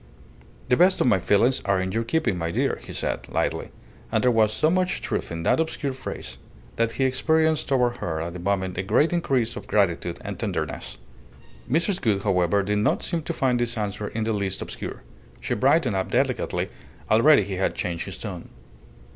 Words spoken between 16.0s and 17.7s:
delicately; already he